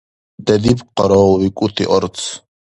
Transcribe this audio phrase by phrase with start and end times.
[0.45, 2.17] Дедиб къараул викӀути арц.